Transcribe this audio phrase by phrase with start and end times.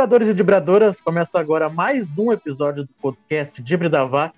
[0.00, 4.32] Dibradores e Dibradoras, começa agora mais um episódio do podcast Dibridavá.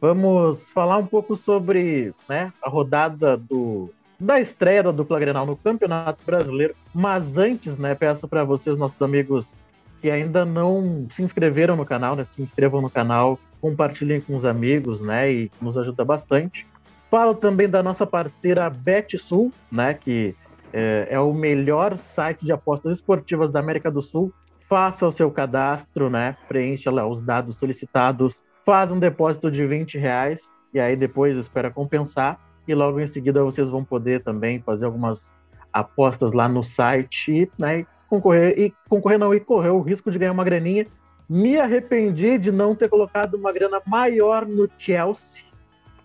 [0.00, 5.54] Vamos falar um pouco sobre né, a rodada do, da estreia da dupla Grenal no
[5.56, 6.74] Campeonato Brasileiro.
[6.94, 9.54] Mas antes, né, peço para vocês, nossos amigos
[10.00, 14.46] que ainda não se inscreveram no canal, né, se inscrevam no canal, compartilhem com os
[14.46, 16.66] amigos, né, e nos ajuda bastante.
[17.10, 20.34] Falo também da nossa parceira BetSul, né, que
[20.72, 24.32] é, é o melhor site de apostas esportivas da América do Sul
[24.68, 26.36] faça o seu cadastro, né?
[26.46, 31.70] Preencha lá os dados solicitados, faz um depósito de 20 reais e aí depois espera
[31.70, 35.34] compensar e logo em seguida vocês vão poder também fazer algumas
[35.72, 40.18] apostas lá no site né, e concorrer e concorrer não e correr o risco de
[40.18, 40.86] ganhar uma graninha.
[41.28, 45.44] Me arrependi de não ter colocado uma grana maior no Chelsea.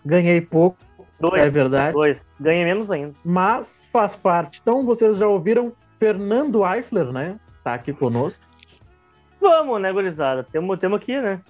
[0.06, 0.78] Ganhei pouco,
[1.20, 1.94] dois, é verdade.
[1.94, 3.14] Dois, ganhei menos ainda.
[3.24, 4.60] Mas faz parte.
[4.62, 7.40] Então vocês já ouviram Fernando Eifler, né?
[7.64, 8.53] Tá aqui conosco.
[9.44, 10.48] Vamos, né, gurizada?
[10.50, 11.42] Temos, temos aqui, né?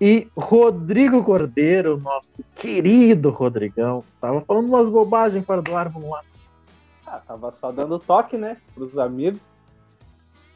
[0.00, 6.22] E Rodrigo Cordeiro, nosso querido Rodrigão, tava falando umas bobagens para do ar, vamos lá.
[7.06, 9.38] Ah, tava só dando toque, né, pros amigos.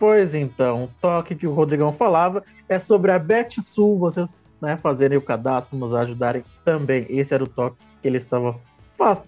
[0.00, 5.16] Pois então, o toque que o Rodrigão falava é sobre a BetSul, vocês né, fazerem
[5.16, 7.06] o cadastro, nos ajudarem também.
[7.08, 8.58] Esse era o toque que ele estava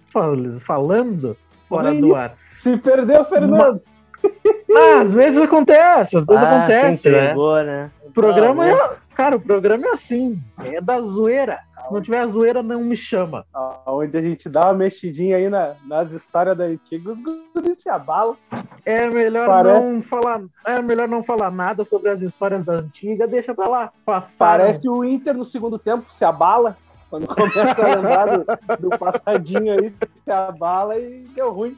[0.09, 1.37] falando
[1.69, 2.35] fora do ar.
[2.59, 3.81] Se perdeu, Fernando!
[4.69, 7.33] Ah, às vezes acontece, às vezes ah, acontece, né?
[7.63, 7.91] né?
[8.03, 11.59] O programa ah, é, cara, o programa é assim, é da zoeira.
[11.87, 13.45] Se não tiver a zoeira, não me chama.
[13.85, 17.87] Onde a gente dá uma mexidinha aí na, nas histórias da antiga, os guris se
[17.89, 18.35] abalam.
[18.83, 19.85] É melhor Parece...
[19.85, 23.91] não falar, é melhor não falar nada sobre as histórias da antiga, deixa pra lá.
[24.05, 24.65] Passaram.
[24.65, 26.75] Parece o Inter no segundo tempo se abala.
[27.09, 28.45] Quando começa a lembrar do,
[28.79, 31.77] do passadinho aí, se abala e deu ruim.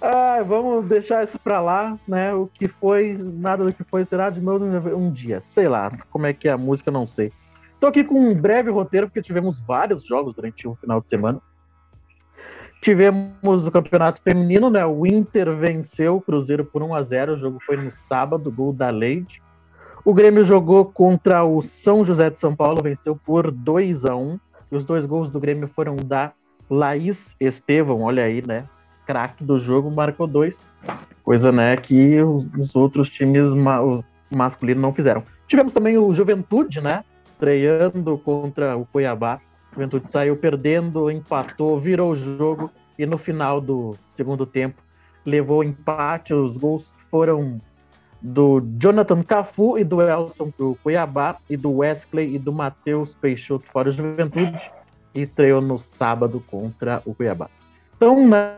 [0.00, 2.34] Ah, vamos deixar isso pra lá, né?
[2.34, 4.64] O que foi, nada do que foi será de novo
[4.94, 5.40] um dia.
[5.40, 7.32] Sei lá, como é que é a música, não sei.
[7.80, 11.40] Tô aqui com um breve roteiro, porque tivemos vários jogos durante o final de semana.
[12.80, 14.84] Tivemos o campeonato feminino, né?
[14.84, 18.72] O Inter venceu o Cruzeiro por 1 a 0 O jogo foi no sábado, gol
[18.72, 19.42] da Leide.
[20.04, 24.38] O Grêmio jogou contra o São José de São Paulo, venceu por 2 a 1
[24.70, 26.32] E os dois gols do Grêmio foram da
[26.70, 28.66] Laís Estevão, olha aí, né?
[29.06, 30.74] Craque do jogo, marcou dois.
[31.22, 33.80] Coisa, né, que os, os outros times ma
[34.34, 35.22] masculinos não fizeram.
[35.46, 37.04] Tivemos também o Juventude, né?
[37.24, 39.40] Estreando contra o Cuiabá.
[39.70, 44.82] O Juventude saiu perdendo, empatou, virou o jogo e no final do segundo tempo
[45.24, 46.34] levou empate.
[46.34, 47.60] Os gols foram
[48.20, 53.66] do Jonathan Cafu e do Elton do Cuiabá e do Wesley e do Matheus Peixoto
[53.72, 54.70] para o Juventude
[55.14, 57.48] e estreou no sábado contra o Cuiabá.
[57.96, 58.56] Então, né,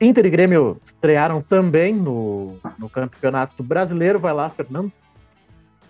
[0.00, 4.18] Inter e Grêmio estrearam também no, no Campeonato Brasileiro.
[4.18, 4.92] Vai lá, Fernando.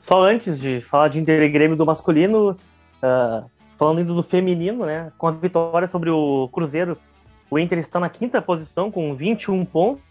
[0.00, 5.12] Só antes de falar de Inter e Grêmio do masculino, uh, falando do feminino, né?
[5.18, 6.96] Com a vitória sobre o Cruzeiro,
[7.50, 10.02] o Inter está na quinta posição com 21 pontos.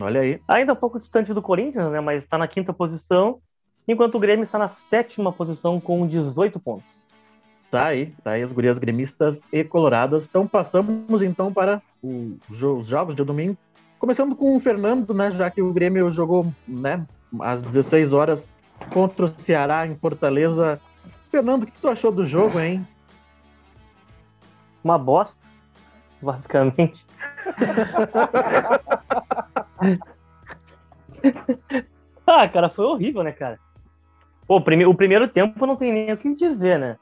[0.00, 0.40] Olha aí.
[0.48, 2.00] Ainda um pouco distante do Corinthians, né?
[2.00, 3.38] Mas está na quinta posição,
[3.86, 6.99] enquanto o Grêmio está na sétima posição com 18 pontos.
[7.70, 10.26] Tá aí, tá aí as gurias gremistas e coloradas.
[10.28, 13.56] Então passamos então para o, os jogos de domingo.
[13.98, 15.30] Começando com o Fernando, né?
[15.30, 17.06] Já que o Grêmio jogou né,
[17.40, 18.50] às 16 horas
[18.92, 20.80] contra o Ceará em Fortaleza.
[21.30, 22.84] Fernando, o que tu achou do jogo, hein?
[24.82, 25.46] Uma bosta,
[26.20, 27.06] basicamente.
[32.26, 33.60] ah, cara, foi horrível, né, cara?
[34.44, 36.96] Pô, o, prime o primeiro tempo não tem nem o que dizer, né?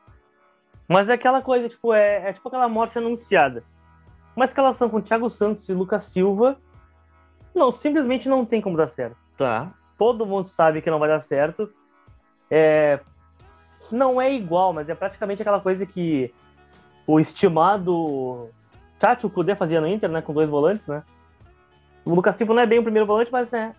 [0.89, 3.63] Mas é aquela coisa, tipo, é, é tipo aquela morte anunciada.
[4.35, 6.57] Uma escalação com Thiago Santos e Lucas Silva,
[7.55, 9.17] não, simplesmente não tem como dar certo.
[9.37, 9.71] Tá.
[9.99, 11.71] Todo mundo sabe que não vai dar certo.
[12.51, 13.01] É,
[13.91, 16.33] não é igual, mas é praticamente aquela coisa que
[17.07, 18.49] o estimado
[18.99, 21.03] Tchatcho Kudê fazia no Inter, né, com dois volantes, né?
[22.05, 23.75] O Lucas Silva não é bem o primeiro volante, mas né,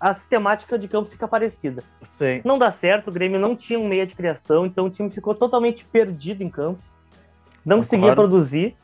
[0.00, 1.84] a sistemática de campo fica parecida.
[2.16, 2.40] Sim.
[2.42, 5.34] Não dá certo, o Grêmio não tinha um meia de criação, então o time ficou
[5.34, 6.80] totalmente perdido em campo.
[7.64, 8.74] Não conseguia produzir.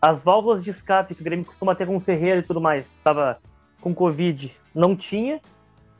[0.00, 2.86] As válvulas de escape que o Grêmio costuma ter com o Ferreira e tudo mais,
[2.86, 3.38] estava
[3.80, 5.40] com Covid, não tinha.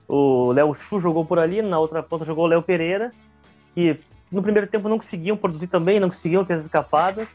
[0.08, 3.12] O Léo Chu jogou por ali, na outra ponta jogou o Léo Pereira,
[3.75, 4.00] que
[4.31, 7.28] no primeiro tempo não conseguiam produzir também, não conseguiam ter as escapadas.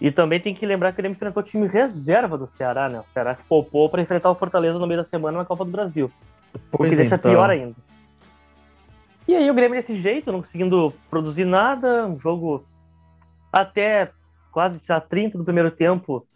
[0.00, 3.00] E também tem que lembrar que ele enfrentou o time reserva do Ceará, né?
[3.00, 5.70] O Ceará que poupou para enfrentar o Fortaleza no meio da semana na Copa do
[5.70, 6.10] Brasil.
[6.70, 7.30] Pois o que deixa então.
[7.30, 7.74] pior ainda.
[9.26, 12.64] E aí o Grêmio desse jeito, não conseguindo produzir nada, um jogo
[13.52, 14.10] até
[14.52, 16.26] quase a 30 do primeiro tempo,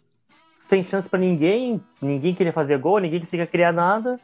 [0.59, 4.19] sem chance para ninguém, ninguém queria fazer gol, ninguém conseguia criar nada.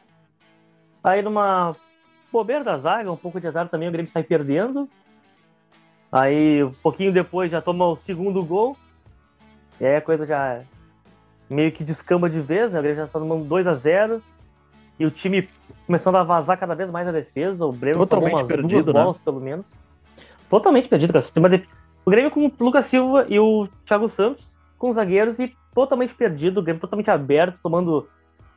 [1.02, 1.74] Aí numa
[2.30, 4.88] bobeira da zaga, um pouco de azar também, o Grêmio sai perdendo.
[6.10, 8.76] Aí, um pouquinho depois, já toma o segundo gol.
[9.80, 10.60] E aí a coisa já
[11.48, 12.78] meio que descamba de vez, né?
[12.78, 14.22] O Grêmio já tá tomando 2 a 0
[14.98, 15.48] E o time
[15.86, 17.64] começando a vazar cada vez mais a defesa.
[17.64, 19.22] O Grêmio Totalmente umas perdido, duas bolas, né?
[19.24, 19.74] pelo menos.
[20.48, 21.24] Totalmente perdido, cara.
[22.04, 26.14] O Grêmio com o Lucas Silva e o Thiago Santos com os zagueiros e totalmente
[26.14, 26.60] perdido.
[26.60, 28.08] O Grêmio totalmente aberto, tomando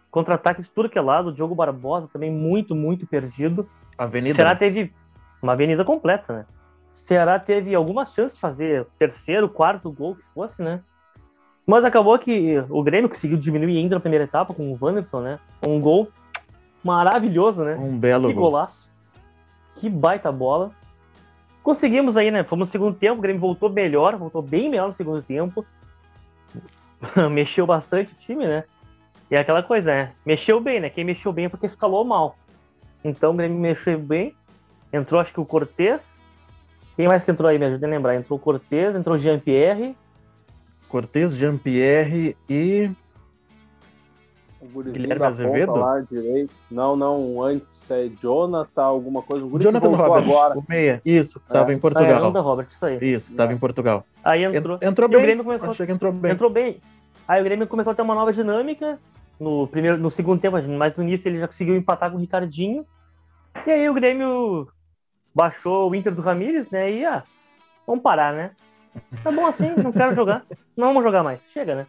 [0.09, 1.29] contra-ataque de tudo que é lado.
[1.29, 3.67] O Diogo Barbosa também muito, muito perdido.
[3.97, 4.35] Avenida.
[4.35, 4.93] Será teve
[5.41, 6.45] uma avenida completa, né?
[6.93, 10.81] Ceará teve alguma chance de fazer terceiro, quarto gol que fosse, né?
[11.71, 15.39] Mas acabou que o Grêmio conseguiu diminuir ainda na primeira etapa com o Wanderson, né?
[15.65, 16.09] Um gol
[16.83, 17.77] maravilhoso, né?
[17.77, 18.43] Um belo que gol.
[18.43, 18.89] golaço.
[19.75, 20.71] Que baita bola.
[21.63, 22.43] Conseguimos aí, né?
[22.43, 25.65] Fomos no segundo tempo, o Grêmio voltou melhor, voltou bem melhor no segundo tempo.
[27.31, 28.65] mexeu bastante o time, né?
[29.29, 30.11] E é aquela coisa, né?
[30.25, 30.89] Mexeu bem, né?
[30.89, 32.35] Quem mexeu bem é porque escalou mal.
[33.01, 34.35] Então o Grêmio mexeu bem.
[34.91, 36.21] Entrou, acho que o Cortez,
[36.97, 37.57] quem mais que entrou aí?
[37.57, 38.15] Me ajuda a lembrar.
[38.17, 39.95] Entrou o Cortez, entrou o Jean-Pierre.
[40.91, 42.91] Cortez, Jean-Pierre e.
[44.61, 45.75] Guilherme Azevedo?
[45.75, 46.53] Lá, direito.
[46.69, 49.45] Não, não, antes é Jonathan, alguma coisa.
[49.45, 50.59] O Jonathan Robert, agora.
[50.59, 51.01] o meia.
[51.03, 51.75] Isso, que estava é.
[51.75, 52.35] em Portugal.
[52.35, 52.97] É, Robert, isso aí.
[53.01, 53.55] Isso, estava é.
[53.55, 54.05] em Portugal.
[54.23, 54.77] Aí entrou.
[54.81, 55.17] Entrou bem.
[55.17, 56.31] o Grêmio começou, Achei que entrou bem.
[56.33, 56.77] Entrou bem.
[57.27, 58.99] Aí o Grêmio começou a ter uma nova dinâmica.
[59.39, 62.85] No, primeiro, no segundo tempo, mas no início ele já conseguiu empatar com o Ricardinho.
[63.65, 64.67] E aí o Grêmio
[65.33, 66.91] baixou o Inter do Ramires, né?
[66.91, 67.23] E ah,
[67.87, 68.51] vamos parar, né?
[69.23, 70.43] Tá bom assim, não quero jogar.
[70.75, 71.39] Não vamos jogar mais.
[71.53, 71.87] Chega, né?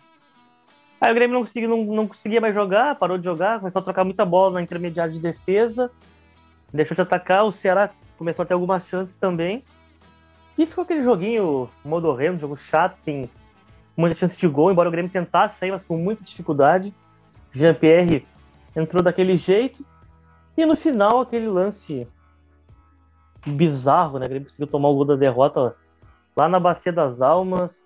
[1.00, 3.84] Aí o Grêmio não conseguia, não, não conseguia mais jogar, parou de jogar, começou a
[3.84, 5.90] trocar muita bola na intermediária de defesa,
[6.72, 9.64] deixou de atacar, o Ceará começou a ter algumas chances também.
[10.56, 13.28] E ficou aquele joguinho modorrendo, jogo chato, sem
[13.96, 16.94] muita chance de gol, embora o Grêmio tentasse sair, mas com muita dificuldade.
[17.50, 18.24] Jean-Pierre
[18.76, 19.84] entrou daquele jeito.
[20.56, 22.06] E no final, aquele lance
[23.44, 24.26] bizarro, né?
[24.26, 25.74] O Grêmio conseguiu tomar o gol da derrota
[26.36, 27.84] lá na Bacia das Almas,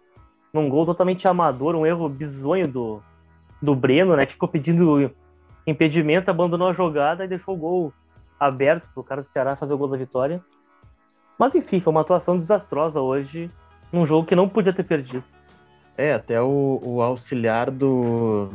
[0.52, 3.02] num gol totalmente amador, um erro bizonho do,
[3.60, 4.24] do Breno, né?
[4.26, 5.10] Que ficou pedindo
[5.66, 7.92] impedimento, abandonou a jogada e deixou o gol
[8.38, 10.42] aberto para o cara do Ceará fazer o gol da vitória.
[11.38, 13.50] Mas enfim, foi uma atuação desastrosa hoje,
[13.92, 15.24] num jogo que não podia ter perdido.
[15.96, 18.48] É, até o, o auxiliar do,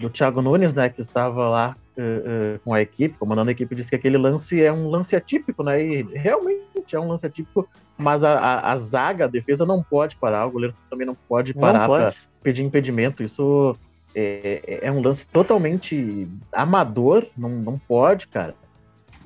[0.00, 3.74] do Thiago Nunes, né, que estava lá uh, uh, com a equipe, comandando a equipe,
[3.74, 5.82] disse que aquele lance é um lance atípico, né?
[5.82, 10.16] E realmente é um lance atípico, mas a, a, a zaga, a defesa não pode
[10.16, 13.22] parar, o goleiro também não pode parar para pedir impedimento.
[13.22, 13.76] Isso
[14.14, 18.54] é, é, é, um lance totalmente amador, não, não pode, cara.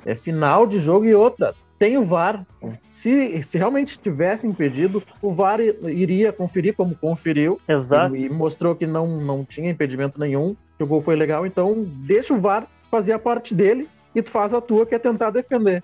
[0.05, 1.55] É final de jogo e outra.
[1.79, 2.47] Tem o VAR.
[2.91, 7.61] Se, se realmente tivesse impedido, o VAR iria conferir como conferiu.
[7.69, 8.17] Exato.
[8.17, 12.35] E, mostrou que não, não tinha impedimento nenhum que o gol foi legal, então deixa
[12.35, 15.83] o VAR fazer a parte dele e tu faz a tua, que é tentar defender.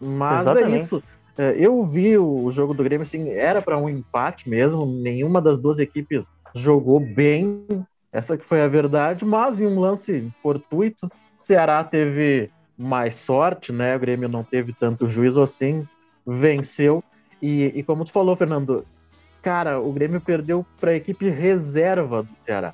[0.00, 0.74] Mas é Exatamente.
[0.74, 1.02] é isso.
[1.56, 5.78] Eu vi o jogo do Grêmio, assim, era para um empate mesmo, nenhuma das duas
[5.78, 6.24] equipes
[6.54, 7.64] jogou bem,
[8.12, 11.06] essa que foi a verdade, mas em um lance fortuito,
[11.40, 12.50] o Ceará teve
[12.80, 13.94] mais sorte, né?
[13.94, 15.86] O Grêmio não teve tanto juízo assim,
[16.26, 17.04] venceu.
[17.42, 18.86] E, e como tu falou, Fernando,
[19.42, 22.72] cara, o Grêmio perdeu para a equipe reserva do Ceará.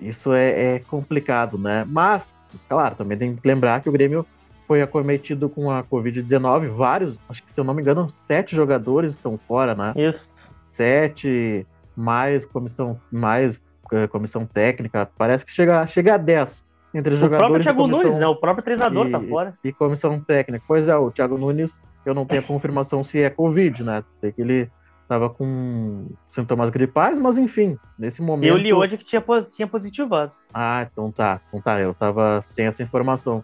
[0.00, 1.84] Isso é, é complicado, né?
[1.88, 2.32] Mas,
[2.68, 4.24] claro, também tem que lembrar que o Grêmio
[4.68, 6.68] foi acometido com a Covid-19.
[6.68, 9.92] Vários, acho que se eu não me engano, sete jogadores estão fora, né?
[9.96, 10.30] Isso.
[10.64, 11.66] Sete,
[11.96, 13.56] mais comissão, mais
[13.92, 15.10] uh, comissão técnica.
[15.18, 16.62] Parece que chega, chega a dez
[16.94, 17.46] entre os o jogadores.
[17.46, 18.02] O próprio Thiago comissão...
[18.02, 18.26] Nunes, né?
[18.26, 19.54] O próprio treinador e, tá fora.
[19.64, 20.64] E comissão técnica.
[20.66, 24.04] Pois é, o Thiago Nunes, eu não tenho a confirmação se é Covid, né?
[24.18, 24.70] Sei que ele
[25.08, 28.50] Tava com sintomas gripais, mas enfim, nesse momento.
[28.50, 30.34] Eu li hoje que tinha, tinha positivado.
[30.52, 31.40] Ah, então tá.
[31.48, 33.42] Então tá, eu tava sem essa informação.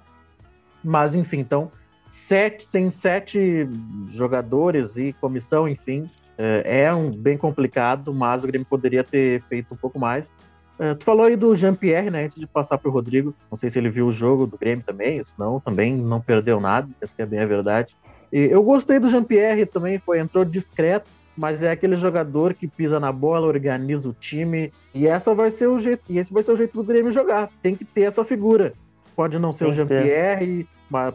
[0.84, 1.72] Mas enfim, então,
[2.10, 3.66] sete, sem sete
[4.08, 9.72] jogadores e comissão, enfim, é, é um bem complicado, mas o Grêmio poderia ter feito
[9.72, 10.30] um pouco mais.
[10.78, 12.24] É, tu falou aí do Jean-Pierre, né?
[12.24, 13.34] Antes de passar para o Rodrigo.
[13.50, 16.60] Não sei se ele viu o jogo do Grêmio também, isso não, também não perdeu
[16.60, 17.94] nada, essa é bem a verdade.
[18.32, 22.98] E eu gostei do Jean-Pierre também, foi, entrou discreto, mas é aquele jogador que pisa
[22.98, 26.52] na bola, organiza o time, e essa vai ser o jeito, e esse vai ser
[26.52, 27.50] o jeito do Grêmio jogar.
[27.62, 28.72] Tem que ter essa figura.
[29.14, 30.66] Pode não ser Tem o Jean-Pierre,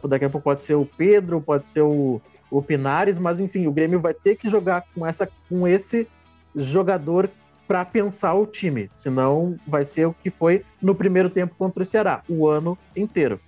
[0.07, 3.71] daqui a pouco pode ser o Pedro, pode ser o, o Pinares, mas enfim, o
[3.71, 6.07] Grêmio vai ter que jogar com essa com esse
[6.55, 7.29] jogador
[7.69, 11.85] para pensar o time, senão vai ser o que foi no primeiro tempo contra o
[11.85, 13.39] Ceará, o ano inteiro.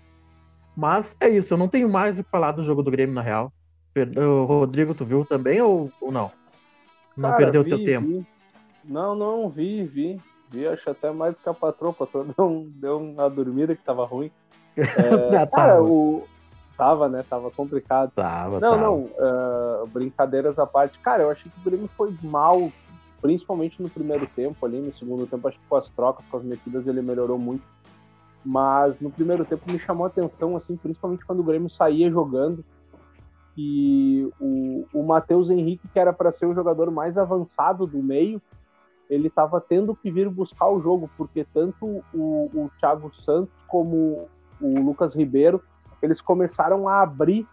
[0.77, 3.23] Mas é isso, eu não tenho mais o que falar do jogo do Grêmio na
[3.23, 3.51] real.
[4.45, 6.31] Rodrigo, tu viu também ou, ou não?
[7.17, 8.07] Não Cara, perdeu vi, teu tempo.
[8.07, 8.27] Vi.
[8.85, 10.21] Não, não, vi, vi.
[10.51, 11.95] Vi, acho até mais que a patroa.
[12.37, 14.31] Deu, deu uma dormida que tava ruim.
[14.77, 16.25] É, cara, o,
[16.81, 17.23] Tava, né?
[17.29, 18.11] Tava complicado.
[18.15, 18.81] Tava, não, tava.
[18.81, 18.97] não.
[19.01, 20.97] Uh, brincadeiras à parte.
[20.97, 22.71] Cara, eu achei que o Grêmio foi mal,
[23.21, 24.79] principalmente no primeiro tempo ali.
[24.79, 27.63] No segundo tempo, acho que com as trocas, com as metidas, ele melhorou muito.
[28.43, 32.65] Mas no primeiro tempo me chamou a atenção, assim, principalmente quando o Grêmio saía jogando.
[33.55, 38.41] E o, o Matheus Henrique, que era para ser o jogador mais avançado do meio,
[39.09, 44.27] ele estava tendo que vir buscar o jogo, porque tanto o, o Thiago Santos como
[44.59, 45.61] o Lucas Ribeiro
[46.01, 47.47] eles começaram a abrir,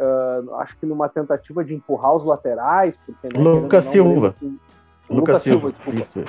[0.00, 2.98] uh, acho que numa tentativa de empurrar os laterais.
[3.04, 4.34] Porque, né, Lucas Silva.
[5.08, 6.20] O, Lucas, Silva, Silva Isso.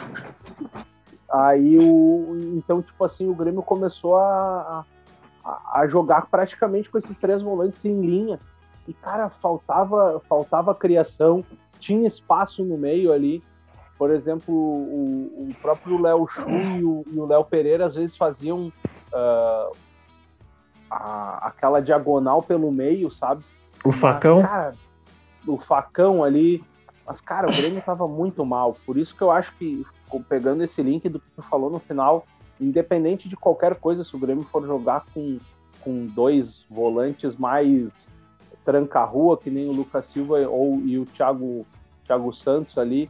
[1.31, 2.37] Aí o.
[2.55, 4.85] Então, tipo assim, o Grêmio começou a,
[5.43, 8.39] a, a, jogar praticamente com esses três volantes em linha.
[8.87, 11.43] E, cara, faltava, faltava criação,
[11.79, 13.43] tinha espaço no meio ali.
[13.97, 18.67] Por exemplo, o, o próprio Léo Chu e o Léo Pereira às vezes faziam
[19.13, 19.75] uh,
[20.93, 23.43] a, aquela diagonal pelo meio, sabe?
[23.83, 24.41] O Mas, facão?
[24.41, 24.73] Cara,
[25.47, 26.63] o facão ali.
[27.05, 28.77] Mas, cara, o Grêmio tava muito mal.
[28.85, 29.85] Por isso que eu acho que,
[30.29, 32.25] pegando esse link do que tu falou no final,
[32.59, 35.37] independente de qualquer coisa, se o Grêmio for jogar com,
[35.81, 37.91] com dois volantes mais
[38.63, 41.65] tranca-rua, que nem o Lucas Silva ou, e o Thiago,
[42.05, 43.09] Thiago Santos ali,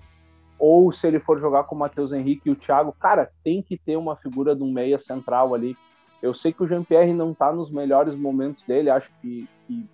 [0.57, 3.77] ou se ele for jogar com o Matheus Henrique e o Thiago, cara, tem que
[3.77, 5.77] ter uma figura de um meia central ali
[6.24, 9.86] eu sei que o Jean-Pierre não está nos melhores momentos dele, acho que, que,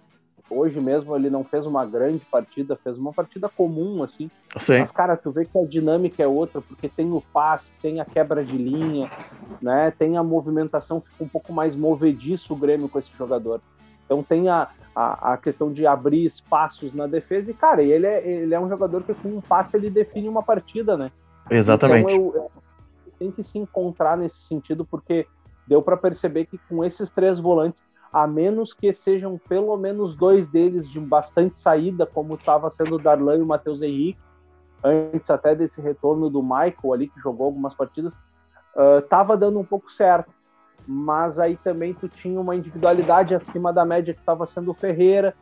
[0.48, 4.30] hoje mesmo ele não fez uma grande partida, fez uma partida comum, assim.
[4.60, 4.78] Sim.
[4.78, 8.06] Mas, cara, tu vê que a dinâmica é outra, porque tem o passe, tem a
[8.06, 9.10] quebra de linha,
[9.60, 9.90] né?
[9.90, 13.60] Tem a movimentação, fica um pouco mais movediço o Grêmio com esse jogador.
[14.06, 18.28] Então tem a, a, a, questão de abrir espaços na defesa, e, cara, ele é,
[18.28, 21.12] ele é um jogador que com um passe ele define uma partida, né?
[21.50, 22.14] Exatamente.
[22.14, 22.52] Então eu, eu
[23.18, 25.28] tem que se encontrar nesse sentido, porque
[25.70, 30.48] deu para perceber que com esses três volantes, a menos que sejam pelo menos dois
[30.48, 34.20] deles de bastante saída, como estava sendo o Darlan e o Matheus Henrique,
[34.84, 38.14] antes até desse retorno do Michael ali, que jogou algumas partidas,
[39.04, 40.32] estava uh, dando um pouco certo.
[40.88, 45.36] Mas aí também tu tinha uma individualidade acima da média que estava sendo o Ferreira.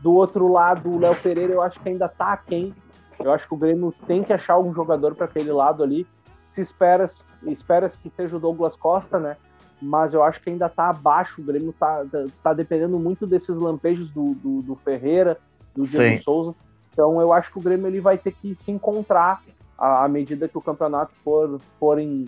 [0.00, 2.74] Do outro lado, o Léo Pereira, eu acho que ainda está quem.
[3.18, 6.06] Eu acho que o Grêmio tem que achar um jogador para aquele lado ali.
[6.48, 7.10] Se espera,
[7.42, 9.36] espera que seja o Douglas Costa, né?
[9.84, 11.40] Mas eu acho que ainda está abaixo.
[11.40, 12.04] O Grêmio está
[12.42, 15.38] tá dependendo muito desses lampejos do, do, do Ferreira,
[15.74, 16.54] do Diego Souza.
[16.90, 19.42] Então eu acho que o Grêmio ele vai ter que se encontrar
[19.76, 22.26] à, à medida que o campeonato for forem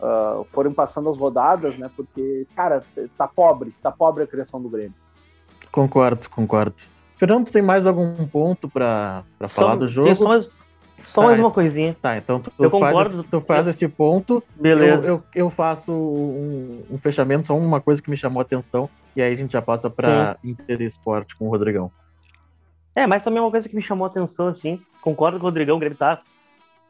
[0.00, 1.88] uh, forem passando as rodadas, né?
[1.94, 2.82] Porque cara
[3.16, 4.94] tá pobre, tá pobre a criação do Grêmio.
[5.70, 6.76] Concordo, concordo.
[7.16, 10.14] Fernando, tem mais algum ponto para falar do jogo?
[10.16, 10.40] Só
[11.14, 11.96] tá, mais uma coisinha.
[12.00, 13.24] Tá, então tu, eu faz, concordo.
[13.24, 14.42] tu faz esse ponto.
[14.54, 15.06] Beleza.
[15.06, 18.88] Eu, eu, eu faço um, um, fechamento, só uma coisa que me chamou a atenção,
[19.14, 21.90] e aí a gente já passa para Inter Esporte com o Rodrigão.
[22.94, 24.80] É, mas também é uma coisa que me chamou a atenção, assim.
[25.02, 26.22] Concordo com o Rodrigão, o Grêmio tá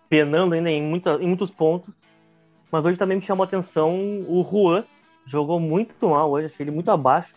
[0.09, 1.97] penando ainda em, muita, em muitos pontos.
[2.71, 3.93] Mas hoje também me chamou a atenção
[4.29, 4.85] o Juan.
[5.27, 7.35] Jogou muito mal hoje, achei ele muito abaixo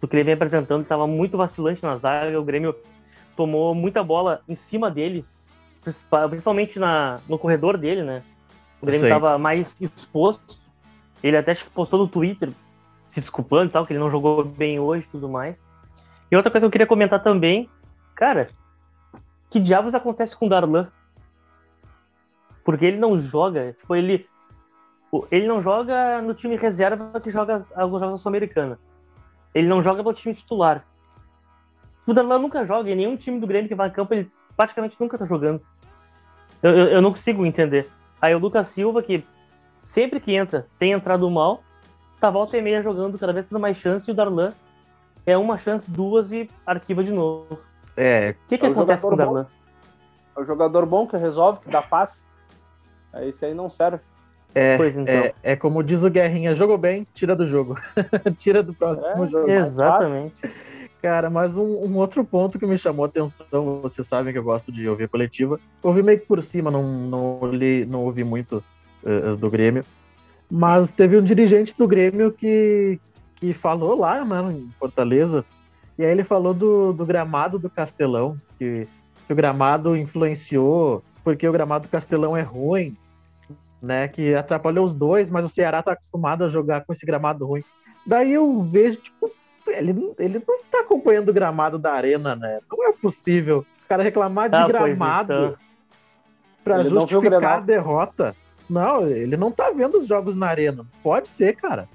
[0.00, 0.82] do que ele vem apresentando.
[0.82, 2.38] Estava muito vacilante na zaga.
[2.38, 2.74] O Grêmio
[3.34, 5.24] tomou muita bola em cima dele
[5.82, 8.22] principalmente na, no corredor dele, né?
[8.80, 10.58] O Grêmio estava mais exposto.
[11.22, 12.50] Ele até postou no Twitter
[13.08, 15.58] se desculpando e tal, que ele não jogou bem hoje e tudo mais.
[16.30, 17.68] E outra coisa que eu queria comentar também,
[18.14, 18.48] cara,
[19.50, 20.88] que diabos acontece com o Darlan?
[22.64, 24.26] Porque ele não joga, tipo, ele
[25.30, 28.78] ele não joga no time reserva que joga alguns jogos sul-americana.
[29.54, 30.84] Ele não joga no time titular.
[32.06, 34.96] O Darlan nunca joga, em nenhum time do Grêmio que vai a campo ele praticamente
[34.98, 35.62] nunca tá jogando.
[36.60, 37.88] Eu, eu, eu, não consigo entender.
[38.20, 39.24] Aí o Lucas Silva, que
[39.80, 41.62] sempre que entra, tem entrado mal,
[42.20, 44.52] tá volta e meia jogando, cada vez tendo mais chance, e o Darlan
[45.24, 47.60] é uma chance, duas e arquiva de novo.
[47.96, 48.34] É.
[48.44, 49.46] O que, que é acontece com o Darlan?
[50.36, 52.20] É o jogador bom que resolve, que dá passe.
[53.12, 54.02] Aí esse aí não serve.
[54.54, 55.14] É, então.
[55.14, 57.78] é, é, como diz o Guerrinha, jogou bem, tira do jogo.
[58.38, 59.50] tira do próximo é, jogo.
[59.50, 60.34] Exatamente.
[61.00, 64.42] Cara, mas um, um, outro ponto que me chamou a atenção, vocês sabem que eu
[64.42, 68.64] gosto de ouvir coletiva, ouvi meio que por cima, não, não, li, não ouvi muito
[69.04, 69.84] uh, do Grêmio,
[70.50, 72.98] mas teve um dirigente do Grêmio que,
[73.36, 75.44] que falou lá, né, em Fortaleza,
[75.96, 78.88] e aí ele falou do, do gramado do Castelão, que,
[79.24, 82.96] que o gramado influenciou, porque o gramado do Castelão é ruim,
[83.80, 87.46] né, que atrapalhou os dois, mas o Ceará tá acostumado a jogar com esse gramado
[87.46, 87.62] ruim.
[88.04, 89.30] Daí eu vejo, tipo,
[89.70, 92.58] ele, ele não tá acompanhando o gramado da arena, né?
[92.70, 95.56] Não é possível o cara reclamar de ah, gramado então.
[96.64, 98.36] para justificar a derrota.
[98.68, 100.84] Não, ele não tá vendo os jogos na arena.
[101.02, 101.88] Pode ser, cara.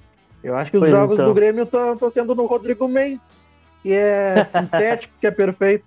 [0.43, 1.27] Eu acho que os pois jogos então.
[1.27, 3.41] do Grêmio estão sendo no Rodrigo Mendes,
[3.81, 5.85] que é sintético, que é perfeito.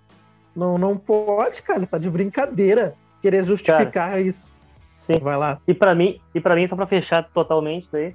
[0.54, 4.54] Não, não pode, cara, tá de brincadeira querer justificar cara, isso.
[4.90, 5.18] Sim.
[5.20, 5.58] Vai lá.
[5.68, 8.14] E para mim, e para mim só para fechar totalmente daí.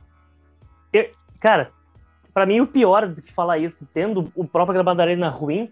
[0.92, 1.10] Eu,
[1.40, 1.70] cara,
[2.34, 5.72] para mim o pior do que falar isso, tendo o próprio Gramado Arena ruim,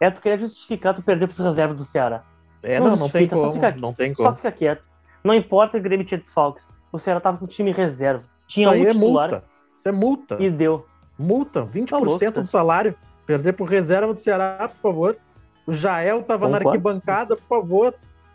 [0.00, 2.24] é tu querer justificar tu perder pros reservas do Ceará.
[2.62, 4.28] É, não, não, não tem como, fica, não tem como.
[4.28, 4.82] Só fica quieto.
[5.24, 6.72] Não importa o Grêmio tinha desfalques.
[6.92, 8.24] O Ceará tava com o time reserva.
[8.46, 9.30] Tinha Isso um é titular.
[9.30, 9.44] Multa.
[9.78, 10.36] Isso é multa.
[10.40, 10.86] E deu.
[11.18, 12.94] Multa, 20% tá do salário.
[13.26, 15.16] Perder por reserva do Ceará, por favor.
[15.66, 16.64] O Jael tava Concordo.
[16.64, 17.94] na arquibancada, por favor.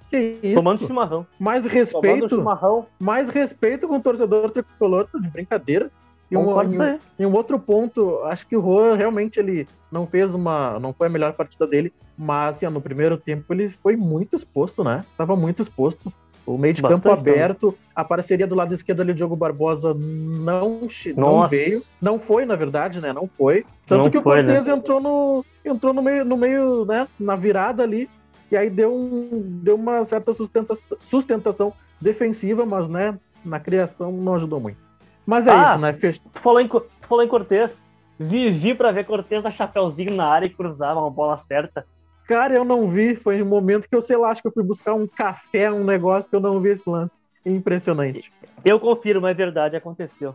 [0.09, 0.55] Que isso?
[0.55, 1.27] Tomando chimarrão.
[1.37, 2.29] Mais respeito.
[2.29, 2.85] Chimarrão.
[2.99, 5.91] Mais respeito com o torcedor tricolor, de brincadeira.
[6.29, 10.33] E um, um, e um, outro ponto, acho que o Juan realmente ele não fez
[10.33, 10.77] uma.
[10.79, 14.83] não foi a melhor partida dele, mas assim, no primeiro tempo ele foi muito exposto,
[14.83, 15.05] né?
[15.17, 16.11] Tava muito exposto.
[16.45, 17.79] O meio de Bastante campo aberto, também.
[17.93, 21.81] a parceria do lado esquerdo ali, o Diogo Barbosa não, não veio.
[22.01, 23.11] Não foi, na verdade, né?
[23.11, 23.65] Não foi.
[23.85, 24.73] Tanto não que foi, o Cortez né?
[24.73, 27.05] entrou, no, entrou no meio, no meio, né?
[27.19, 28.09] Na virada ali.
[28.49, 34.35] E aí deu, um, deu uma certa sustenta, sustentação defensiva, mas né, na criação não
[34.35, 34.86] ajudou muito.
[35.27, 35.91] Mas é ah, isso, né?
[35.91, 36.21] Fech...
[36.21, 37.77] Tu falou em, tu falou em Cortez.
[38.17, 41.85] Vivi para ver Cortez dar chapéuzinho na área e cruzava uma bola certa.
[42.25, 43.13] Cara, eu não vi.
[43.13, 45.83] Foi um momento que eu, sei lá, acho que eu fui buscar um café, um
[45.83, 47.21] negócio que eu não vi esse lance.
[47.45, 48.31] Impressionante.
[48.63, 50.33] Eu confiro, mas é verdade, aconteceu.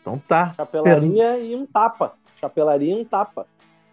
[0.00, 0.52] Então tá.
[0.54, 2.12] Chapelaria e um tapa.
[2.38, 3.46] Chapelaria e um tapa.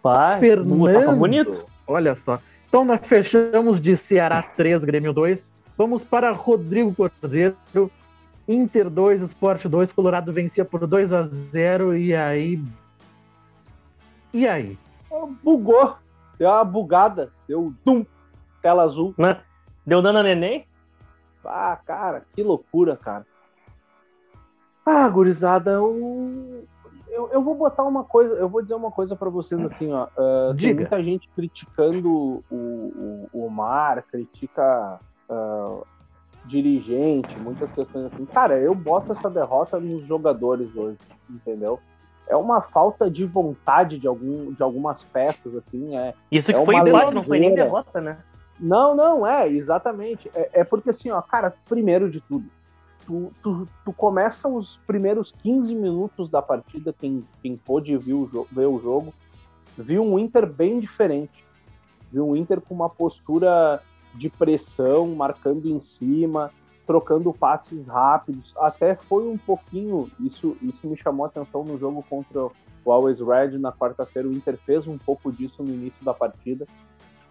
[0.03, 0.93] Pai, Fernando.
[0.93, 1.65] Tapa bonito.
[1.87, 2.39] Olha só.
[2.67, 5.49] Então nós fechamos de Ceará 3, Grêmio 2.
[5.77, 7.55] Vamos para Rodrigo Cordeiro.
[8.47, 9.91] Inter 2, Sport 2.
[9.91, 12.61] Colorado vencia por 2 a 0 E aí.
[14.33, 14.77] E aí?
[15.43, 15.95] Bugou
[16.41, 18.03] deu uma bugada, deu dum,
[18.63, 19.13] tela azul.
[19.15, 19.39] Né?
[19.85, 20.65] Deu dano a neném?
[21.45, 23.27] Ah, cara, que loucura, cara.
[24.83, 26.65] Ah, gurizada, eu,
[27.09, 30.07] eu, eu vou botar uma coisa, eu vou dizer uma coisa para vocês assim, ó.
[30.17, 34.99] Uh, tem muita gente criticando o, o, o Mar, critica
[35.29, 35.85] uh,
[36.45, 38.25] dirigente, muitas questões assim.
[38.25, 40.97] Cara, eu boto essa derrota nos jogadores hoje,
[41.29, 41.79] entendeu?
[42.31, 45.97] é uma falta de vontade de, algum, de algumas peças, assim.
[45.97, 48.17] É, Isso que é foi empate, não foi nem derrota, né?
[48.57, 50.31] Não, não, é, exatamente.
[50.33, 52.45] É, é, porque assim, ó, cara, primeiro de tudo,
[53.05, 58.47] tu, tu, tu começa os primeiros 15 minutos da partida, quem, quem pôde ver o,
[58.49, 59.13] ver o jogo,
[59.77, 61.43] viu um Inter bem diferente.
[62.09, 63.81] Viu um Inter com uma postura
[64.13, 66.51] de pressão, marcando em cima,
[66.85, 68.53] trocando passes rápidos.
[68.57, 72.47] Até foi um pouquinho, isso, isso me chamou a atenção no jogo contra
[72.83, 74.27] o Always Red na quarta-feira.
[74.27, 76.65] O Inter fez um pouco disso no início da partida,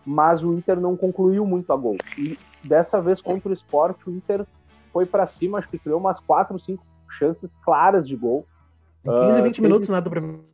[0.05, 1.97] mas o Inter não concluiu muito a gol.
[2.17, 4.47] E dessa vez contra o Sport, o Inter
[4.93, 6.83] foi para cima, acho que criou umas 4, 5
[7.19, 8.47] chances claras de gol.
[9.05, 10.45] Em 15, 20 uh, minutos, né, do primeiro.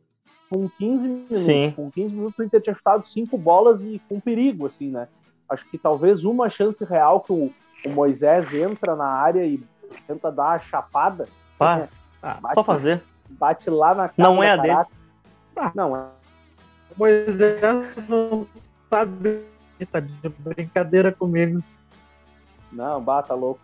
[0.49, 1.73] Com 15 minutos, Sim.
[1.75, 5.07] com 15 minutos o Inter tinha chutado cinco bolas e com perigo, assim, né?
[5.49, 7.51] Acho que talvez uma chance real que o,
[7.85, 9.63] o Moisés entra na área e
[10.05, 11.27] tenta dar a chapada.
[11.57, 11.91] Faz.
[12.21, 13.03] Ah, bate, só fazer.
[13.29, 14.29] Bate lá na cara.
[14.29, 14.85] Não é a dele.
[15.55, 16.01] Ah, não é.
[16.95, 17.61] O Moisés
[18.07, 18.47] não
[18.89, 19.43] sabe.
[19.91, 21.63] Tá de brincadeira comigo.
[22.71, 23.61] Não, bata louco.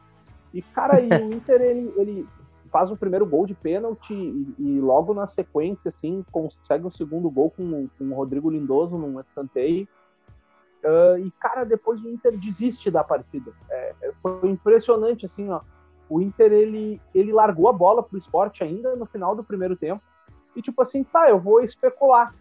[0.53, 2.27] E, cara, e o Inter, ele, ele
[2.71, 7.29] faz o primeiro gol de pênalti e, e, logo na sequência, assim, consegue o segundo
[7.29, 9.87] gol com, com o Rodrigo Lindoso num escanteio.
[10.83, 13.51] Uh, e, cara, depois o Inter desiste da partida.
[13.69, 15.61] É, é, foi impressionante, assim, ó.
[16.09, 20.01] O Inter, ele, ele largou a bola pro esporte ainda no final do primeiro tempo.
[20.53, 22.35] E, tipo assim, tá, eu vou especular.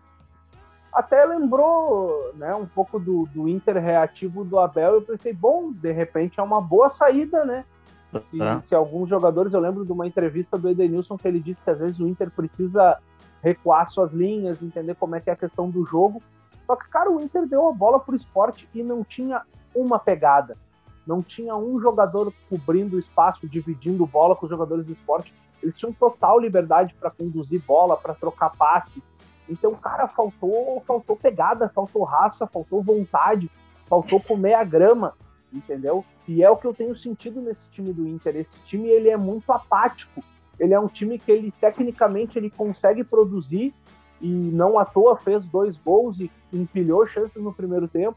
[0.93, 4.95] Até lembrou, né, um pouco do, do Inter reativo do Abel.
[4.95, 7.65] Eu pensei, bom, de repente é uma boa saída, né?
[8.25, 8.37] Se,
[8.69, 11.79] se alguns jogadores, eu lembro de uma entrevista do Edenilson que ele disse que às
[11.79, 12.99] vezes o Inter precisa
[13.43, 16.23] recuar suas linhas, entender como é que é a questão do jogo
[16.73, 19.43] só que, cara, o Inter deu a bola pro esporte e não tinha
[19.75, 20.57] uma pegada.
[21.07, 25.35] Não tinha um jogador cobrindo o espaço, dividindo bola com os jogadores do esporte.
[25.63, 29.03] Eles tinham total liberdade para conduzir bola, para trocar passe.
[29.47, 33.51] Então, cara, faltou, faltou pegada, faltou raça, faltou vontade,
[33.87, 35.13] faltou comer a grama,
[35.53, 36.03] entendeu?
[36.27, 38.35] E é o que eu tenho sentido nesse time do Inter.
[38.35, 40.25] Esse time ele é muito apático.
[40.59, 43.75] Ele é um time que ele tecnicamente ele consegue produzir,
[44.23, 48.17] e não à toa fez dois gols e empilhou chances no primeiro tempo.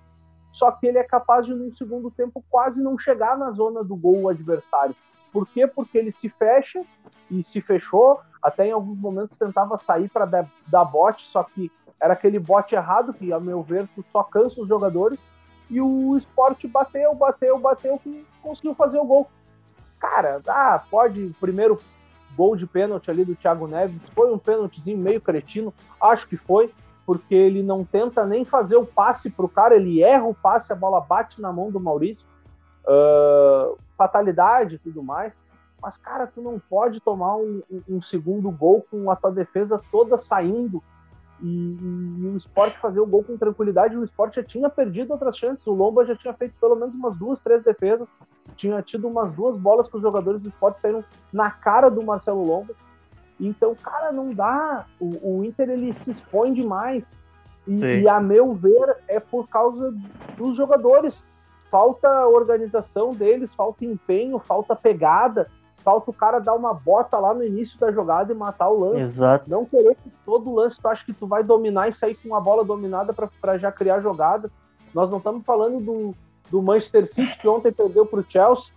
[0.54, 3.96] Só que ele é capaz de, no segundo tempo, quase não chegar na zona do
[3.96, 4.96] gol adversário.
[5.34, 5.68] Por quê?
[5.68, 6.82] Porque ele se fecha
[7.30, 8.22] e se fechou.
[8.42, 12.76] Até em alguns momentos tentava sair para dar, dar bote, só que era aquele bote
[12.76, 15.20] errado, que, a meu ver, só cansa os jogadores.
[15.70, 19.28] E o esporte bateu, bateu, bateu, e conseguiu fazer o gol.
[20.00, 21.82] Cara, ah, pode primeiro
[22.36, 24.02] gol de pênalti ali do Thiago Neves.
[24.14, 26.74] Foi um pênaltizinho meio cretino, acho que foi,
[27.06, 30.74] porque ele não tenta nem fazer o passe para o cara, ele erra o passe,
[30.74, 32.26] a bola bate na mão do Maurício.
[32.84, 35.34] Uh, fatalidade e tudo mais.
[35.82, 40.18] Mas, cara, tu não pode tomar um, um, segundo gol com a tua defesa toda
[40.18, 40.82] saindo
[41.42, 43.98] e, e, o esporte fazer o gol com tranquilidade.
[43.98, 45.66] O esporte já tinha perdido outras chances.
[45.68, 48.08] O Lomba já tinha feito pelo menos umas duas, três defesas.
[48.56, 52.46] Tinha tido umas duas bolas que os jogadores do esporte saíram na cara do Marcelo
[52.46, 52.74] Lomba.
[53.40, 54.86] Então, cara, não dá.
[55.00, 57.06] O, o Inter ele se expõe demais.
[57.68, 59.94] E, e, a meu ver, é por causa
[60.38, 61.24] dos jogadores.
[61.72, 65.50] Falta organização deles, falta empenho, falta pegada
[65.86, 69.02] falta o cara dar uma bota lá no início da jogada e matar o lance.
[69.02, 69.48] Exato.
[69.48, 72.42] Não querer que todo lance tu acha que tu vai dominar e sair com a
[72.42, 74.50] bola dominada para já criar jogada.
[74.92, 76.16] Nós não estamos falando do,
[76.50, 78.74] do Manchester City que ontem perdeu para o Chelsea,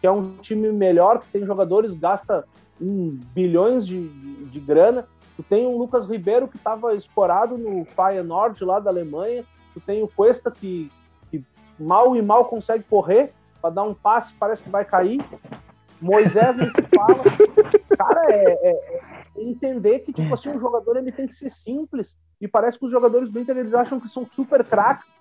[0.00, 2.44] que é um time melhor, que tem jogadores, gasta
[2.80, 5.06] um, bilhões de, de, de grana.
[5.36, 9.44] Tu tem o Lucas Ribeiro que estava escorado no Feyenoord lá da Alemanha.
[9.72, 10.90] Tu tem o Cuesta que,
[11.30, 11.44] que
[11.78, 15.24] mal e mal consegue correr para dar um passe, parece que vai cair.
[16.00, 17.22] Moisés não se fala.
[17.96, 22.16] Cara, é, é, é, entender que, tipo assim, um jogador ele tem que ser simples.
[22.40, 25.14] E parece que os jogadores do Inter eles acham que são super craques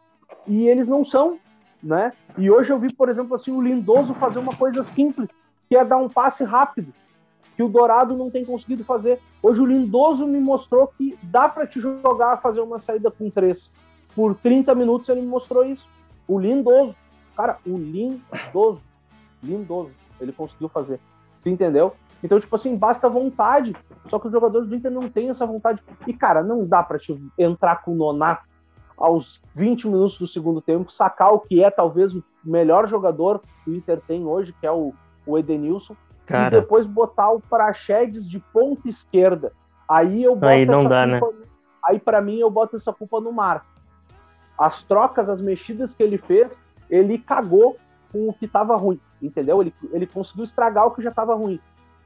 [0.48, 1.40] e eles não são,
[1.84, 2.14] né?
[2.38, 5.30] E hoje eu vi, por exemplo, assim, o Lindoso fazer uma coisa simples,
[5.68, 6.94] que é dar um passe rápido,
[7.56, 9.20] que o Dourado não tem conseguido fazer.
[9.42, 13.72] Hoje o Lindoso me mostrou que dá para te jogar fazer uma saída com três.
[14.16, 15.88] Por 30 minutos ele me mostrou isso.
[16.28, 16.96] O Lindoso.
[17.36, 18.82] Cara, o Lindoso.
[19.42, 19.92] Lindoso.
[20.20, 21.00] Ele conseguiu fazer.
[21.44, 21.96] Tu entendeu?
[22.24, 23.76] Então, tipo assim, basta vontade.
[24.10, 25.82] Só que os jogadores do Inter não têm essa vontade.
[26.06, 28.51] E, cara, não dá para te entrar com o Nonato
[29.02, 33.72] aos 20 minutos do segundo tempo, sacar o que é talvez o melhor jogador que
[33.72, 34.94] o Inter tem hoje, que é o,
[35.26, 36.58] o Edenilson, cara.
[36.58, 39.52] e depois botar o Praxedes de ponta esquerda.
[39.88, 41.20] Aí eu boto aí não dá, né?
[41.20, 41.46] culpa, né?
[41.84, 43.66] Aí para mim eu boto essa culpa no Mar.
[44.58, 47.78] As trocas, as mexidas que ele fez, ele cagou
[48.12, 49.62] com o que estava ruim, entendeu?
[49.62, 51.60] Ele, ele conseguiu estragar o que já estava ruim.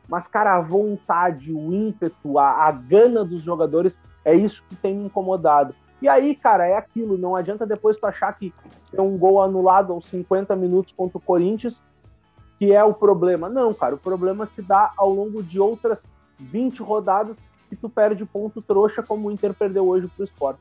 [0.08, 4.96] Mas, cara, a vontade, o ímpeto, a, a gana dos jogadores é isso que tem
[4.96, 5.74] me incomodado.
[6.02, 7.18] E aí, cara, é aquilo.
[7.18, 8.54] Não adianta depois tu achar que
[8.92, 11.82] tem um gol anulado aos 50 minutos contra o Corinthians,
[12.60, 13.50] que é o problema.
[13.50, 16.00] Não, cara, o problema se dá ao longo de outras
[16.40, 17.38] 20 rodadas
[17.70, 20.60] que tu perde ponto trouxa, como o Inter perdeu hoje pro esporte.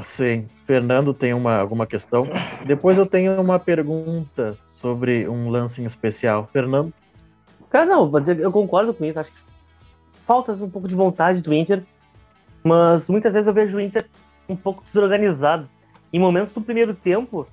[0.00, 2.26] Sim, Fernando tem uma, alguma questão.
[2.64, 6.48] Depois eu tenho uma pergunta sobre um lance em especial.
[6.50, 6.92] Fernando?
[7.68, 9.20] Cara, não, vou dizer, eu concordo com isso.
[9.20, 9.38] Acho que
[10.26, 11.82] faltas um pouco de vontade do Inter,
[12.64, 14.08] mas muitas vezes eu vejo o Inter
[14.48, 15.68] um pouco desorganizado.
[16.12, 17.46] Em momentos do primeiro tempo,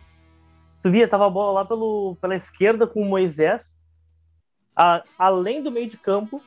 [0.82, 3.76] tu via, tava a bola lá pelo, pela esquerda com o Moisés,
[4.76, 6.42] a, além do meio de campo,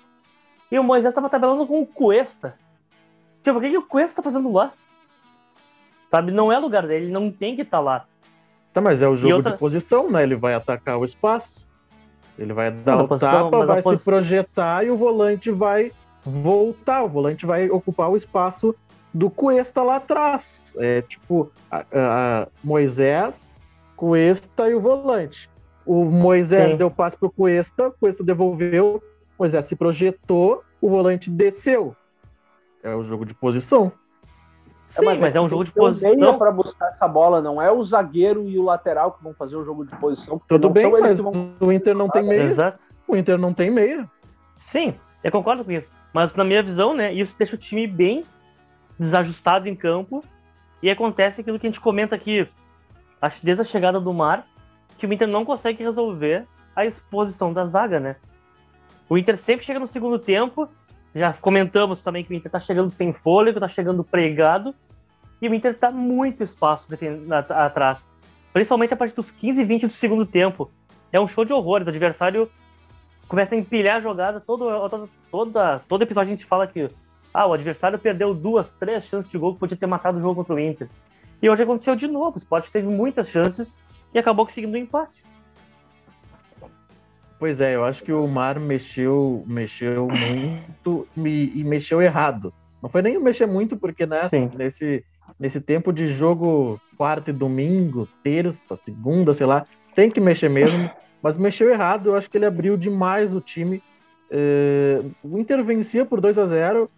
[0.71, 2.57] e o Moisés tava tabelando com o Cuesta.
[3.43, 4.73] Tipo, o que, que o Cuesta tá fazendo lá?
[6.11, 6.31] Sabe?
[6.31, 8.07] Não é lugar dele, ele não tem que estar tá lá.
[8.73, 9.53] Tá, mas é o jogo outra...
[9.53, 10.23] de posição, né?
[10.23, 11.67] Ele vai atacar o espaço.
[12.39, 15.93] Ele vai dar o posição, tapa, vai se projetar e o volante vai
[16.25, 17.03] voltar.
[17.03, 18.75] O volante vai ocupar o espaço
[19.13, 20.63] do Cuesta lá atrás.
[20.77, 23.51] É tipo a, a Moisés,
[23.97, 25.51] Cuesta e o volante.
[25.85, 26.77] O Moisés Sim.
[26.77, 29.03] deu passe pro Cuesta, Cuesta devolveu,
[29.39, 31.95] Moisés se projetou, o volante desceu.
[32.83, 33.93] É o jogo de posição.
[34.87, 36.39] Sim, mas, mas é um jogo de posição.
[36.39, 39.65] para buscar essa bola, não é o zagueiro e o lateral que vão fazer o
[39.65, 40.41] jogo de posição.
[40.47, 41.33] Tudo bem, mas vão...
[41.61, 42.43] o Inter não tem meia.
[42.43, 42.85] Exato.
[43.09, 44.09] O Inter não tem meia.
[44.71, 44.95] Sim,
[45.25, 45.91] eu concordo com isso.
[46.13, 48.23] Mas na minha visão, né, isso deixa o time bem
[49.03, 50.25] desajustado em campo
[50.83, 52.49] e acontece aquilo que a gente comenta aqui,
[53.43, 54.47] desde a chegada do Mar,
[54.99, 58.17] que o Inter não consegue resolver a exposição da zaga, né?
[59.09, 60.69] O Inter sempre chega no segundo tempo
[61.15, 64.75] já comentamos também que o Inter está chegando sem fôlego, está chegando pregado,
[65.41, 66.89] e o Inter está muito espaço
[67.51, 68.07] atrás.
[68.53, 70.71] Principalmente a partir dos 15 e 20 do segundo tempo.
[71.13, 71.87] É um show de horrores.
[71.87, 72.51] O adversário
[73.29, 74.41] começa a empilhar a jogada.
[74.41, 74.67] Todo,
[75.31, 76.89] todo, todo episódio a gente fala que
[77.33, 80.37] ah, o adversário perdeu duas, três chances de gol que podia ter matado o jogo
[80.37, 80.89] contra o Inter.
[81.43, 82.37] E hoje aconteceu de novo.
[82.37, 83.77] O Sport teve muitas chances
[84.15, 85.23] e acabou conseguindo um empate.
[87.39, 92.55] Pois é, eu acho que o Mar mexeu, mexeu muito e, e mexeu errado.
[92.81, 94.21] Não foi nem mexer muito, porque né,
[94.57, 95.05] nesse,
[95.41, 100.89] nesse tempo de jogo quarta e domingo, terça, segunda, sei lá, tem que mexer mesmo,
[101.21, 102.11] mas mexeu errado.
[102.11, 103.83] Eu acho que ele abriu demais o time.
[104.31, 106.89] É, o Inter vencia por 2 a 0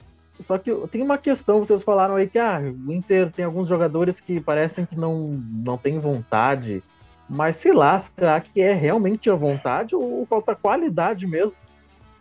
[0.41, 4.21] só que tem uma questão, vocês falaram aí que ah, o Inter tem alguns jogadores
[4.21, 6.83] que parecem que não, não tem vontade
[7.29, 11.59] mas sei lá, será que é realmente a vontade ou falta qualidade mesmo?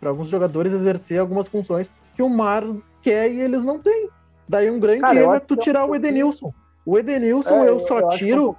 [0.04, 2.62] para alguns jogadores exercer algumas funções que o Mar
[3.00, 4.10] quer e eles não têm.
[4.46, 6.52] Daí um grande Cara, erro é tu é tirar o Edenilson.
[6.84, 8.56] O Edenilson é, eu só eu tiro.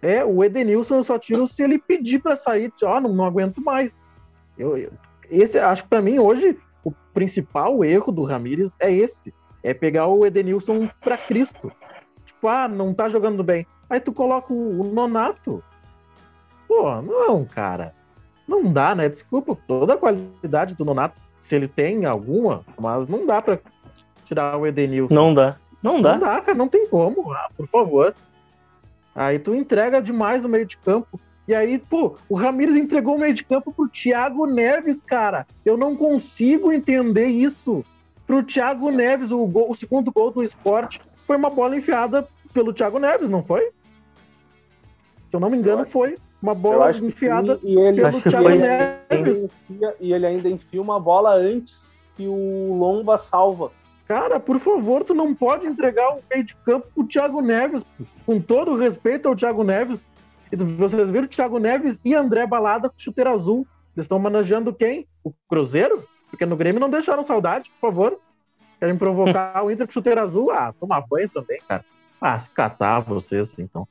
[0.00, 2.72] É, é, o Edenilson eu só tiro se ele pedir para sair.
[2.82, 4.10] Ó, oh, não, não aguento mais.
[4.58, 4.90] Eu, eu
[5.28, 6.58] esse acho que para mim hoje
[7.12, 11.70] principal erro do Ramires é esse, é pegar o Edenilson para Cristo.
[12.24, 13.66] Tipo, ah, não tá jogando bem.
[13.88, 15.62] Aí tu coloca o, o Nonato.
[16.66, 17.94] Pô, não, cara.
[18.46, 19.08] Não dá, né?
[19.08, 23.60] Desculpa, toda a qualidade do Nonato, se ele tem alguma, mas não dá para
[24.24, 25.14] tirar o Edenilson.
[25.14, 25.56] Não dá.
[25.82, 26.12] Não dá.
[26.12, 27.32] Não dá, cara, não tem como.
[27.32, 28.14] Ah, por favor.
[29.14, 31.20] Aí tu entrega demais o meio de campo.
[31.50, 35.44] E aí, pô, o Ramires entregou o meio de campo pro Thiago Neves, cara.
[35.64, 37.84] Eu não consigo entender isso.
[38.24, 42.72] Pro Thiago Neves, o, gol, o segundo gol do esporte foi uma bola enfiada pelo
[42.72, 43.72] Thiago Neves, não foi?
[45.28, 49.48] Se eu não me engano, foi uma bola enfiada e ele, pelo Thiago Neves.
[49.98, 53.72] e ele ainda enfia uma bola antes que o Lomba salva.
[54.06, 57.84] Cara, por favor, tu não pode entregar o meio de campo pro Thiago Neves,
[58.24, 60.06] com todo o respeito ao Thiago Neves.
[60.52, 63.66] E vocês viram o Thiago Neves e André Balada com chuteira azul.
[63.96, 65.06] Eles estão manejando quem?
[65.22, 66.04] O Cruzeiro?
[66.28, 68.18] Porque no Grêmio não deixaram saudade, por favor.
[68.78, 70.50] Querem provocar o Inter com chuteira azul?
[70.50, 71.84] Ah, tomar banho também, cara.
[72.20, 73.86] Ah, se catar vocês, então.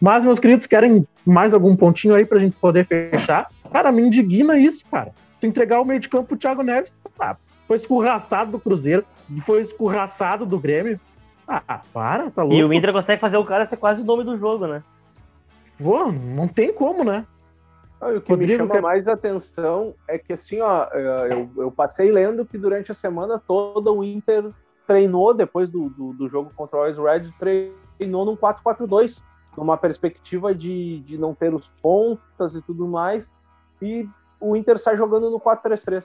[0.00, 3.50] Mas, meus queridos, querem mais algum pontinho aí pra gente poder fechar?
[3.72, 5.12] Cara, me indigna isso, cara.
[5.40, 9.04] Tu entregar o meio de campo pro Thiago Neves, ah, foi escorraçado do Cruzeiro,
[9.44, 11.00] foi escorraçado do Grêmio.
[11.46, 12.56] Ah, para, tá louco.
[12.56, 14.82] E o Inter consegue fazer o cara ser quase o nome do jogo, né?
[15.82, 17.26] Pô, não tem como, né?
[18.00, 22.12] Ah, o que Rodrigo, me chama mais atenção é que, assim, ó, eu, eu, passei
[22.12, 24.50] lendo que durante a semana toda o Inter
[24.86, 29.20] treinou, depois do, do, do jogo contra o Always Red, treinou num 4-4-2,
[29.56, 33.28] numa perspectiva de, de não ter os pontas e tudo mais,
[33.82, 34.08] e
[34.40, 36.04] o Inter sai jogando no 4-3-3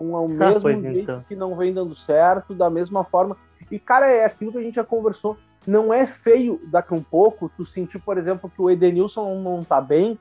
[0.00, 1.24] com o ah, mesmo jeito então.
[1.28, 3.36] que não vem dando certo, da mesma forma.
[3.70, 5.36] E, cara, é aquilo que a gente já conversou.
[5.66, 9.80] Não é feio daqui um pouco tu sentir, por exemplo, que o Edenilson não tá
[9.80, 10.18] bem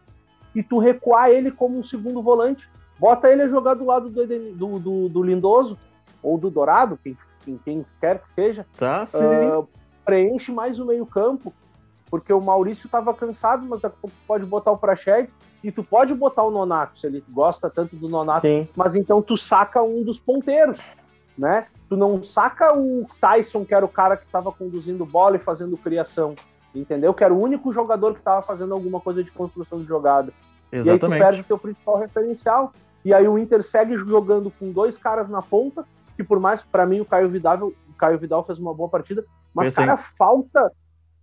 [0.53, 2.69] e tu recuar ele como um segundo volante.
[2.99, 5.77] Bota ele a jogar do lado do, Eden, do, do, do, Lindoso
[6.21, 8.65] ou do Dourado, quem, quem, quem quer que seja.
[8.77, 9.23] Tá, sim.
[9.23, 9.67] Uh,
[10.03, 11.53] preenche mais o meio-campo
[12.09, 15.83] porque o Maurício estava cansado, mas daqui a pouco pode botar o Prachedes e tu
[15.83, 18.67] pode botar o Nonato, se ele gosta tanto do Nonato, Sim.
[18.75, 20.79] mas então tu saca um dos ponteiros,
[21.39, 21.67] né?
[21.87, 25.77] Tu não saca o Tyson, que era o cara que estava conduzindo bola e fazendo
[25.77, 26.35] criação,
[26.75, 27.13] entendeu?
[27.13, 30.33] Que era o único jogador que estava fazendo alguma coisa de construção de jogada.
[30.71, 30.87] Exatamente.
[30.87, 32.73] E aí tu perde o teu principal referencial.
[33.03, 35.85] E aí o Inter segue jogando com dois caras na ponta,
[36.17, 39.25] que por mais, para mim, o Caio Vidal, o Caio Vidal fez uma boa partida,
[39.53, 40.71] mas, cara, falta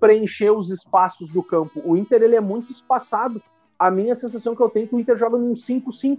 [0.01, 1.81] preencher os espaços do campo.
[1.85, 3.41] O Inter ele é muito espaçado.
[3.79, 6.19] A minha sensação que eu tenho é que o Inter joga num 5-5,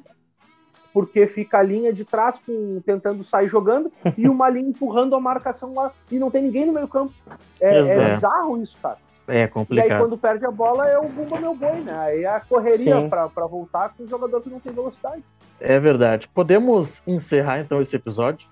[0.98, 5.20] porque fica a linha de trás com, tentando sair jogando e uma linha empurrando a
[5.20, 7.14] marcação lá e não tem ninguém no meio campo.
[7.62, 8.98] É, é bizarro isso, cara.
[9.28, 9.88] É complicado.
[9.88, 11.96] E aí quando perde a bola é o bumba meu boi, né?
[12.00, 15.24] Aí é a correria para voltar com o jogador que não tem velocidade.
[15.60, 16.28] É verdade.
[16.30, 18.50] Podemos encerrar então esse episódio?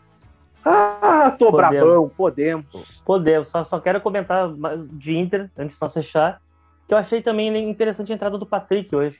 [0.63, 1.71] Ah, tô podemos.
[1.71, 3.01] brabão, podemos.
[3.03, 3.47] Podemos.
[3.47, 4.51] Só, só quero comentar
[4.91, 6.39] de Inter, antes de nós fechar,
[6.87, 9.19] que eu achei também interessante a entrada do Patrick hoje.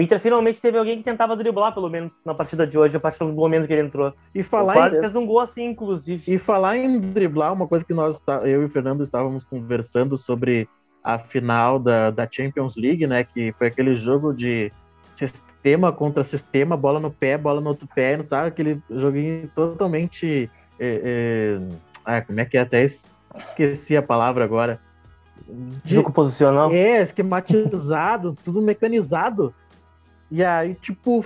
[0.00, 3.00] O Inter finalmente teve alguém que tentava driblar, pelo menos, na partida de hoje, a
[3.00, 4.14] partir do momento que ele entrou.
[4.34, 5.00] E falar quase em...
[5.00, 6.22] fez um gol assim, inclusive.
[6.26, 10.66] E falar em driblar, uma coisa que nós, eu e o Fernando estávamos conversando sobre
[11.04, 13.24] a final da, da Champions League, né?
[13.24, 14.72] Que foi aquele jogo de
[15.12, 18.48] sistema contra sistema, bola no pé, bola no outro pé, não sabe?
[18.48, 22.62] Aquele joguinho totalmente é, é, ah, como é que é?
[22.62, 24.80] Até esqueci a palavra agora.
[25.84, 26.70] De, Jogo posicional?
[26.70, 29.54] É, esquematizado, tudo mecanizado.
[30.30, 31.24] E aí, tipo,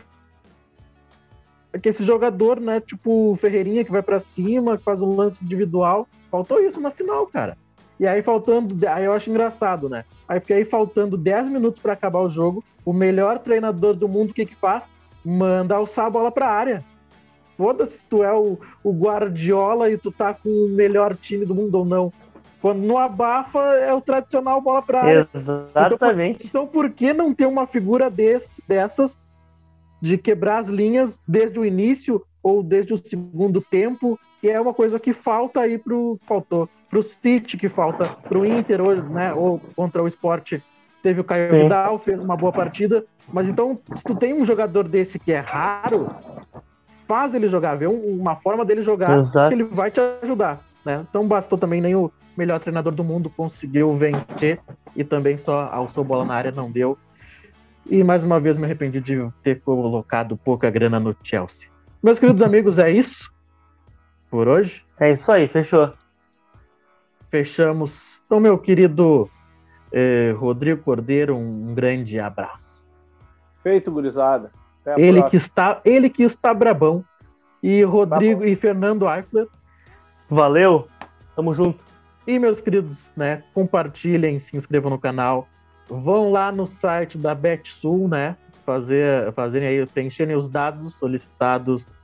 [1.81, 6.61] que esse jogador, né, tipo Ferreirinha que vai para cima, faz um lance individual, faltou
[6.61, 7.57] isso na final, cara.
[7.99, 10.05] E aí faltando, aí eu acho engraçado, né?
[10.29, 14.31] Aí fica aí faltando 10 minutos para acabar o jogo, o melhor treinador do mundo
[14.31, 14.91] o que que faz?
[15.25, 16.85] Manda alçar a bola para área.
[17.57, 21.55] Foda-se se tu é o, o Guardiola e tu tá com o melhor time do
[21.55, 22.13] mundo ou não.
[22.65, 25.29] Quando não abafa, é o tradicional bola pra área.
[25.35, 26.47] Exatamente.
[26.47, 29.19] Então, então por que não ter uma figura desse, dessas
[30.01, 34.73] de quebrar as linhas desde o início ou desde o segundo tempo, que é uma
[34.73, 39.61] coisa que falta aí pro faltou pro City que falta pro Inter hoje, né, ou
[39.77, 40.55] contra o Sport.
[41.03, 41.65] Teve o Caio Sim.
[41.65, 45.41] Vidal, fez uma boa partida, mas então se tu tem um jogador desse que é
[45.41, 46.17] raro,
[47.07, 49.51] faz ele jogar, vê uma forma dele jogar Exato.
[49.51, 50.65] que ele vai te ajudar.
[50.85, 51.05] Né?
[51.09, 54.61] Então bastou também nem o melhor treinador do mundo conseguiu vencer
[54.95, 56.99] e também só alçou bola na área não deu.
[57.87, 61.69] E mais uma vez me arrependi de ter colocado pouca grana no Chelsea.
[62.03, 63.33] Meus queridos amigos, é isso
[64.31, 64.85] por hoje.
[64.99, 65.93] É isso aí, fechou.
[67.31, 68.23] Fechamos.
[68.27, 69.29] Então, meu querido
[69.93, 72.73] eh, Rodrigo Cordeiro, um grande abraço.
[73.63, 74.51] Feito, gurizada.
[74.97, 77.05] Ele que, está, ele que está brabão.
[77.63, 79.47] E Rodrigo tá e Fernando Eichler.
[80.29, 80.89] Valeu,
[81.37, 81.85] tamo junto.
[82.27, 85.47] E meus queridos, né, compartilhem, se inscrevam no canal.
[85.89, 88.37] Vão lá no site da BetSul, né?
[88.65, 91.95] Fazer, fazerem aí, preencherem os dados solicitados